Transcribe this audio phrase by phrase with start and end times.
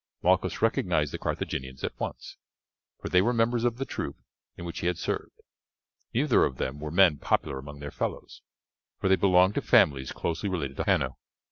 [0.23, 2.35] Malchus recognized the Carthaginians at once,
[2.99, 4.15] for they were members of the troop
[4.57, 5.43] in which he had served.
[6.11, 8.41] Neither of them were men popular among their fellows,
[8.99, 11.19] for they belonged to families closely related to Hanno.